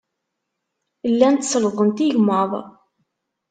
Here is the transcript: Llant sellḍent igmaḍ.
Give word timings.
Llant 1.11 1.49
sellḍent 1.51 2.03
igmaḍ. 2.07 2.51